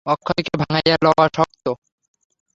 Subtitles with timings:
[0.05, 1.65] অক্ষয়কে ভাঙাইয়া লওয়া শক্ত।